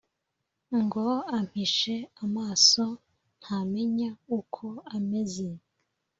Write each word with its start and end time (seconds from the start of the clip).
ngo 0.81 1.05
ampishe 1.37 1.95
amaso 2.23 2.83
ntamenya 3.41 4.09
uko 4.37 4.65
ameze. 4.95 5.49